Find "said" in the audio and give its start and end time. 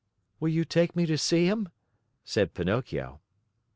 2.25-2.55